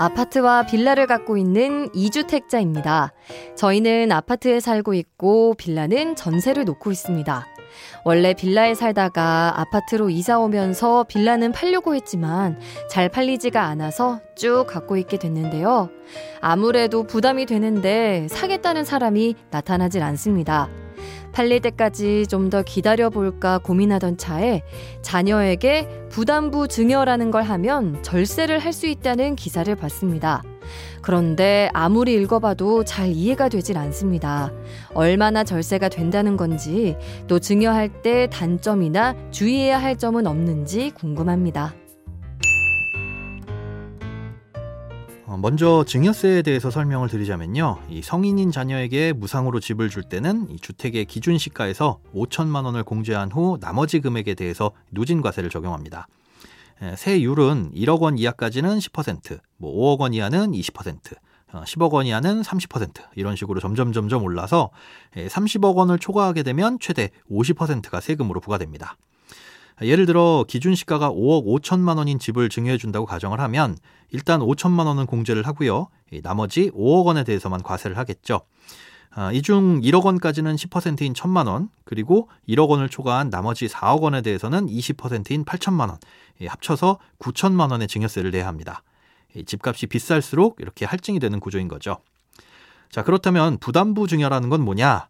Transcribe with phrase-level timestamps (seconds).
[0.00, 3.10] 아파트와 빌라를 갖고 있는 2주택자입니다.
[3.54, 7.46] 저희는 아파트에 살고 있고 빌라는 전세를 놓고 있습니다.
[8.06, 12.58] 원래 빌라에 살다가 아파트로 이사 오면서 빌라는 팔려고 했지만
[12.88, 15.90] 잘 팔리지가 않아서 쭉 갖고 있게 됐는데요.
[16.40, 20.70] 아무래도 부담이 되는데 사겠다는 사람이 나타나질 않습니다.
[21.32, 24.62] 팔릴 때까지 좀 더 기다려볼까 고민하던 차에
[25.02, 30.42] 자녀에게 부담부 증여라는 걸 하면 절세를 할 수 있다는 기사를 봤습니다.
[31.02, 34.52] 그런데 아무리 읽어봐도 잘 이해가 되질 않습니다.
[34.94, 36.96] 얼마나 절세가 된다는 건지
[37.26, 41.74] 또 증여할 때 단점이나 주의해야 할 점은 없는지 궁금합니다.
[45.38, 47.78] 먼저 증여세에 대해서 설명을 드리자면요.
[47.88, 53.58] 이 성인인 자녀에게 무상으로 집을 줄 때는 이 주택의 기준 시가에서 5천만 원을 공제한 후
[53.60, 56.08] 나머지 금액에 대해서 누진과세를 적용합니다.
[56.96, 60.98] 세율은 1억 원 이하까지는 10%, 뭐 5억 원 이하는 20%,
[61.52, 64.70] 10억 어, 원 이하는 30% 이런 식으로 점점 점점 올라서
[65.14, 68.96] 30억 원을 초과하게 되면 최대 50%가 세금으로 부과됩니다.
[69.82, 73.76] 예를 들어 기준 시가가 5억 5천만 원인 집을 증여해 준다고 가정을 하면
[74.10, 75.88] 일단 5천만 원은 공제를 하고요.
[76.22, 78.42] 나머지 5억 원에 대해서만 과세를 하겠죠.
[79.12, 84.68] 아, 이중 1억 원까지는 10%인 1천만 원, 그리고 1억 원을 초과한 나머지 4억 원에 대해서는
[84.68, 85.98] 20%인 8천만 원,
[86.46, 88.82] 합쳐서 9천만 원의 증여세를 내야 합니다.
[89.46, 91.98] 집값이 비쌀수록 이렇게 할증이 되는 구조인 거죠.
[92.90, 95.08] 자, 그렇다면 부담부 증여라는 건 뭐냐?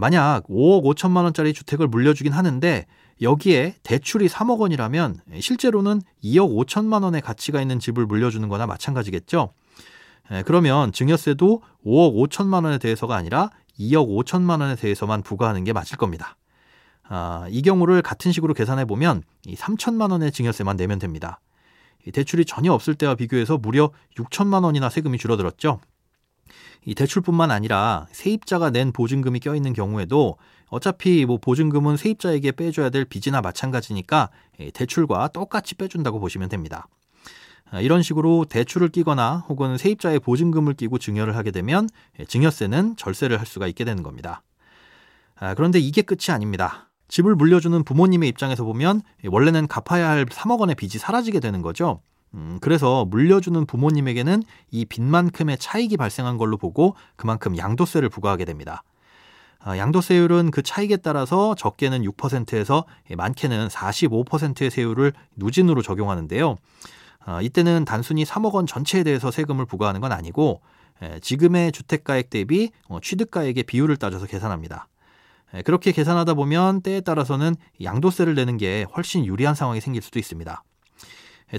[0.00, 2.86] 만약 5억 5천만 원짜리 주택을 물려주긴 하는데
[3.22, 9.52] 여기에 대출이 3억 원이라면 실제로는 2억 5천만 원의 가치가 있는 집을 물려주는 거나 마찬가지겠죠.
[10.44, 16.36] 그러면 증여세도 5억 5천만 원에 대해서가 아니라 2억 5천만 원에 대해서만 부과하는 게 맞을 겁니다.
[17.08, 21.40] 아, 이 경우를 같은 식으로 계산해 보면 이 3천만 원의 증여세만 내면 됩니다.
[22.12, 25.80] 대출이 전혀 없을 때와 비교해서 무려 6천만 원이나 세금이 줄어들었죠.
[26.86, 30.36] 이 대출뿐만 아니라 세입자가 낸 보증금이 껴있는 경우에도
[30.68, 34.30] 어차피 뭐 보증금은 세입자에게 빼줘야 될 빚이나 마찬가지니까
[34.72, 36.86] 대출과 똑같이 빼준다고 보시면 됩니다.
[37.70, 41.88] 아, 이런 식으로 대출을 끼거나 혹은 세입자의 보증금을 끼고 증여를 하게 되면
[42.28, 44.42] 증여세는 절세를 할 수가 있게 되는 겁니다.
[45.34, 46.88] 아, 그런데 이게 끝이 아닙니다.
[47.08, 52.00] 집을 물려주는 부모님의 입장에서 보면 원래는 갚아야 할 3억 원의 빚이 사라지게 되는 거죠.
[52.36, 58.82] 음, 그래서 물려주는 부모님에게는 이 빚만큼의 차익이 발생한 걸로 보고 그만큼 양도세를 부과하게 됩니다.
[59.58, 62.84] 아, 양도세율은 그 차익에 따라서 적게는 6%에서
[63.16, 66.56] 많게는 45%의 세율을 누진으로 적용하는데요.
[67.24, 70.60] 아, 이때는 단순히 3억 원 전체에 대해서 세금을 부과하는 건 아니고
[71.20, 74.88] 지금의 주택가액 대비 어, 취득가액의 비율을 따져서 계산합니다.
[75.64, 80.62] 그렇게 계산하다 보면 때에 따라서는 양도세를 내는 게 훨씬 유리한 상황이 생길 수도 있습니다.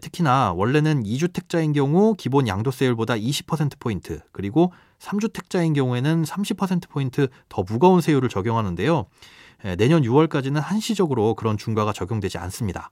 [0.00, 9.06] 특히나 원래는 2주택자인 경우 기본 양도세율보다 20%포인트, 그리고 3주택자인 경우에는 30%포인트 더 무거운 세율을 적용하는데요.
[9.78, 12.90] 내년 6월까지는 한시적으로 그런 중과가 적용되지 않습니다.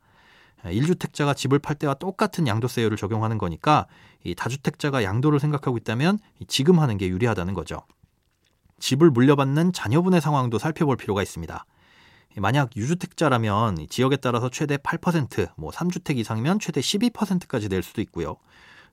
[0.64, 3.86] 1주택자가 집을 팔 때와 똑같은 양도세율을 적용하는 거니까
[4.22, 6.18] 이 다주택자가 양도를 생각하고 있다면
[6.48, 7.82] 지금 하는 게 유리하다는 거죠.
[8.78, 11.64] 집을 물려받는 자녀분의 상황도 살펴볼 필요가 있습니다.
[12.36, 18.36] 만약 유주택자라면 지역에 따라서 최대 8%, 뭐 3주택 이상이면 최대 12%까지 낼 수도 있고요.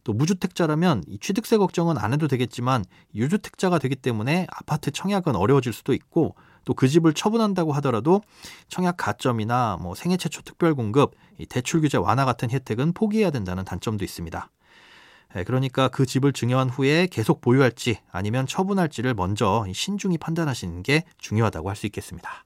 [0.04, 2.84] 또 무주택자라면 이 취득세 걱정은 안 해도 되겠지만
[3.16, 6.36] 유주택자가 되기 때문에 아파트 청약은 어려워질 수도 있고
[6.66, 8.22] 또 그 집을 처분한다고 하더라도
[8.68, 11.16] 청약 가점이나 뭐 생애 최초 특별 공급,
[11.50, 14.50] 대출 규제 완화 같은 혜택은 포기해야 된다는 단점도 있습니다.
[15.38, 21.70] 예, 그러니까 그 집을 증여한 후에 계속 보유할지 아니면 처분할지를 먼저 신중히 판단하시는 게 중요하다고
[21.70, 22.46] 할 수 있겠습니다.